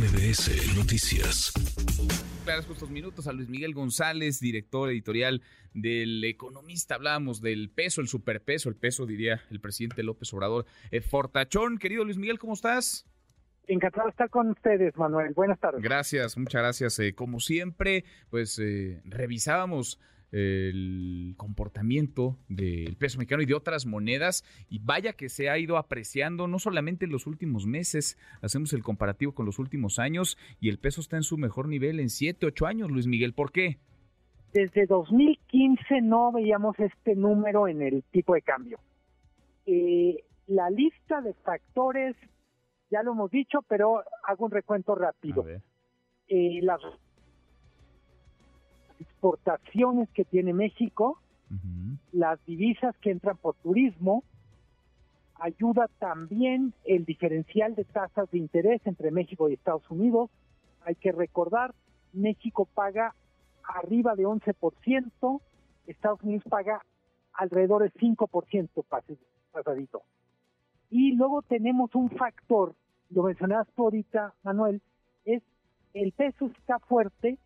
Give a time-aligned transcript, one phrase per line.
[0.00, 1.52] MBS Noticias.
[2.40, 5.42] Agradezco estos minutos a Luis Miguel González, director editorial
[5.74, 6.94] del Economista.
[6.94, 10.64] Hablamos del peso, el superpeso, el peso, diría el presidente López Obrador.
[10.90, 13.06] Eh, Fortachón, querido Luis Miguel, ¿cómo estás?
[13.66, 15.34] Encantado de estar con ustedes, Manuel.
[15.34, 15.82] Buenas tardes.
[15.82, 16.98] Gracias, muchas gracias.
[16.98, 20.00] Eh, como siempre, pues eh, revisábamos
[20.32, 25.76] el comportamiento del peso mexicano y de otras monedas y vaya que se ha ido
[25.76, 30.68] apreciando no solamente en los últimos meses, hacemos el comparativo con los últimos años y
[30.68, 33.78] el peso está en su mejor nivel en 7, 8 años, Luis Miguel, ¿por qué?
[34.52, 38.80] Desde 2015 no veíamos este número en el tipo de cambio.
[39.66, 42.16] Eh, la lista de factores,
[42.90, 45.44] ya lo hemos dicho, pero hago un recuento rápido.
[46.26, 46.80] Eh, las
[49.00, 51.18] exportaciones que tiene México,
[52.12, 54.22] las divisas que entran por turismo,
[55.40, 60.30] ayuda también el diferencial de tasas de interés entre México y Estados Unidos.
[60.82, 61.74] Hay que recordar,
[62.12, 63.14] México paga
[63.64, 65.40] arriba de 11%,
[65.86, 66.84] Estados Unidos paga
[67.32, 68.84] alrededor de 5%
[69.52, 70.02] pasadito.
[70.90, 72.74] Y luego tenemos un factor,
[73.10, 74.82] lo mencionabas tú ahorita, Manuel,
[75.24, 75.42] es
[75.94, 77.38] el peso está fuerte,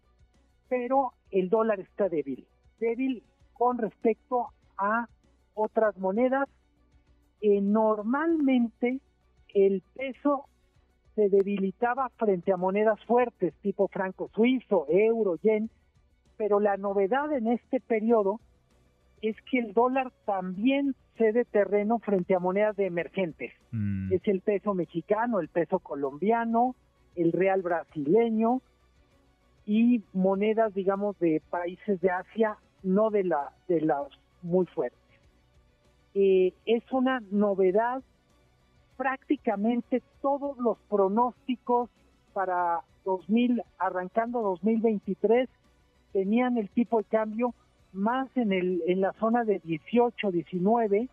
[0.69, 2.47] pero el dólar está débil.
[2.79, 5.09] Débil con respecto a
[5.55, 6.49] otras monedas.
[7.41, 9.01] Eh, normalmente
[9.55, 10.47] el peso
[11.15, 15.71] se debilitaba frente a monedas fuertes tipo franco suizo, euro, yen,
[16.37, 18.41] pero la novedad en este periodo
[19.23, 23.53] es que el dólar también cede terreno frente a monedas de emergentes.
[23.71, 24.13] Mm.
[24.13, 26.75] Es el peso mexicano, el peso colombiano,
[27.15, 28.61] el real brasileño,
[29.67, 34.09] y monedas, digamos, de países de Asia, no de, la, de las
[34.43, 34.99] muy fuertes.
[36.15, 38.03] Eh, es una novedad,
[38.97, 41.91] prácticamente todos los pronósticos
[42.33, 45.49] para 2000, arrancando 2023,
[46.13, 47.55] tenían el tipo de cambio
[47.93, 51.09] más en, el, en la zona de 18, 19,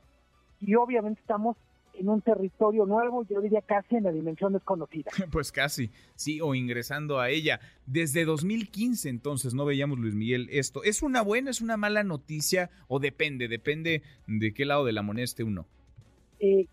[0.61, 1.57] y obviamente estamos
[1.93, 5.11] en un territorio nuevo, yo diría casi en la dimensión desconocida.
[5.31, 7.59] Pues casi, sí, o ingresando a ella.
[7.85, 10.83] Desde 2015 entonces no veíamos, Luis Miguel, esto.
[10.83, 15.01] ¿Es una buena, es una mala noticia o depende, depende de qué lado de la
[15.01, 15.65] moneda esté uno?
[16.39, 16.67] Eh,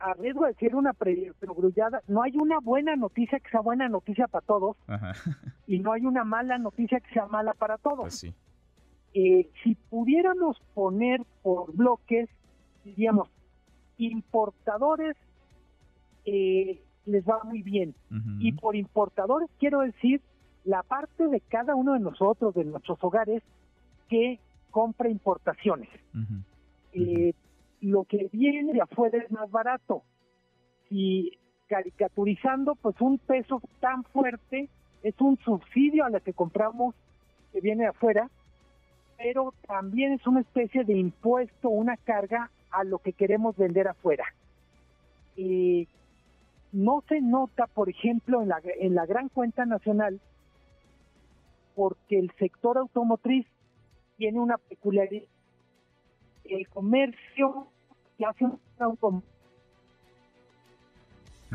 [0.00, 4.46] arriesgo a decir una perogrullada, no hay una buena noticia que sea buena noticia para
[4.46, 4.76] todos
[5.66, 8.00] y no hay una mala noticia que sea mala para todos.
[8.00, 8.34] Pues sí.
[9.14, 12.28] Eh, si pudiéramos poner por bloques,
[12.84, 13.28] diríamos,
[13.98, 15.16] importadores
[16.24, 17.94] eh, les va muy bien.
[18.38, 20.20] Y por importadores quiero decir
[20.64, 23.42] la parte de cada uno de nosotros, de nuestros hogares,
[24.08, 24.38] que
[24.70, 25.88] compra importaciones.
[26.92, 27.34] Eh,
[27.80, 30.02] lo que viene de afuera es más barato.
[30.90, 34.68] Y caricaturizando, pues un peso tan fuerte
[35.02, 36.94] es un subsidio a la que compramos
[37.52, 38.30] que viene de afuera,
[39.16, 44.24] pero también es una especie de impuesto, una carga a lo que queremos vender afuera.
[45.36, 45.88] y
[46.72, 50.20] no se nota, por ejemplo, en la, en la gran cuenta nacional,
[51.76, 53.46] porque el sector automotriz
[54.16, 55.26] tiene una peculiaridad.
[56.44, 57.68] El comercio
[58.18, 58.60] que hace un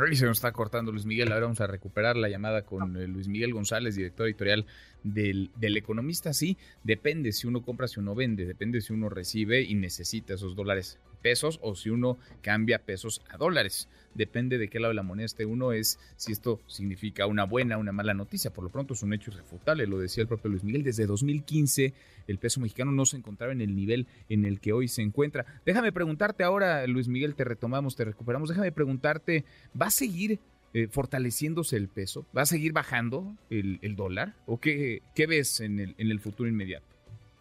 [0.07, 1.31] y se nos está cortando Luis Miguel.
[1.31, 4.65] Ahora vamos a recuperar la llamada con eh, Luis Miguel González, director editorial
[5.03, 6.33] del, del, Economista.
[6.33, 10.55] Sí, depende si uno compra, si uno vende, depende si uno recibe y necesita esos
[10.55, 13.89] dólares pesos o si uno cambia pesos a dólares.
[14.15, 17.77] Depende de qué lado de la moneda esté uno, es si esto significa una buena
[17.77, 18.51] o una mala noticia.
[18.51, 20.83] Por lo pronto es un hecho irrefutable, lo decía el propio Luis Miguel.
[20.83, 21.93] Desde 2015
[22.27, 25.45] el peso mexicano no se encontraba en el nivel en el que hoy se encuentra.
[25.65, 28.49] Déjame preguntarte ahora, Luis Miguel, te retomamos, te recuperamos.
[28.49, 29.45] Déjame preguntarte,
[29.79, 30.39] ¿va a seguir
[30.73, 32.25] eh, fortaleciéndose el peso?
[32.35, 34.35] ¿Va a seguir bajando el, dólar?
[34.45, 36.85] ¿O qué, qué ves en el, en el futuro inmediato?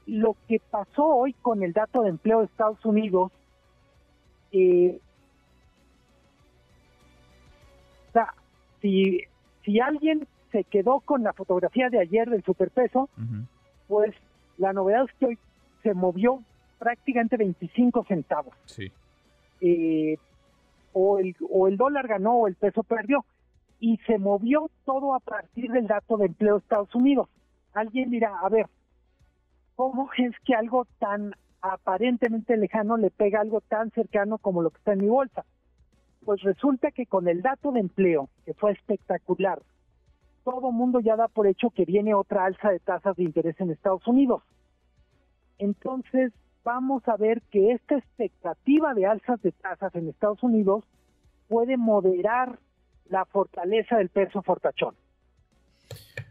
[0.06, 3.30] Lo que pasó hoy con el dato de empleo de Estados Unidos
[4.52, 5.00] eh,
[8.08, 8.34] o sea,
[8.80, 9.20] si,
[9.64, 13.08] si alguien se quedó con la fotografía de ayer del superpeso,
[13.86, 14.14] pues
[14.56, 15.38] la novedad es que hoy
[15.82, 16.42] se movió
[16.78, 18.54] prácticamente 25 centavos.
[18.66, 18.90] Sí.
[19.60, 20.16] Eh,
[20.92, 23.24] o, el, o el dólar ganó o el peso perdió.
[23.80, 27.28] Y se movió todo a partir del dato de empleo de Estados Unidos.
[27.74, 28.66] Alguien dirá, a ver,
[29.76, 34.78] ¿cómo es que algo tan aparentemente lejano le pega algo tan cercano como lo que
[34.78, 35.44] está en mi bolsa.
[36.24, 39.62] Pues resulta que con el dato de empleo, que fue espectacular,
[40.44, 43.70] todo mundo ya da por hecho que viene otra alza de tasas de interés en
[43.70, 44.42] Estados Unidos.
[45.58, 46.32] Entonces,
[46.64, 50.84] vamos a ver que esta expectativa de alzas de tasas en Estados Unidos
[51.48, 52.58] puede moderar
[53.08, 54.94] la fortaleza del peso fortachón.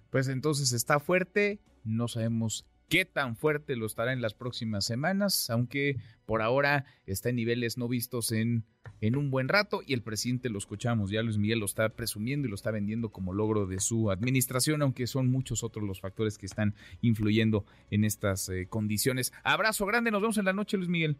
[0.09, 5.49] Pues entonces está fuerte, no sabemos qué tan fuerte lo estará en las próximas semanas,
[5.49, 8.65] aunque por ahora está en niveles no vistos en,
[9.01, 12.47] en un buen rato y el presidente lo escuchamos, ya Luis Miguel lo está presumiendo
[12.47, 16.37] y lo está vendiendo como logro de su administración, aunque son muchos otros los factores
[16.37, 19.33] que están influyendo en estas eh, condiciones.
[19.43, 21.17] Abrazo grande, nos vemos en la noche Luis Miguel.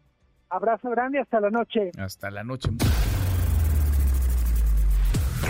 [0.50, 1.90] Abrazo grande, hasta la noche.
[1.98, 2.70] Hasta la noche.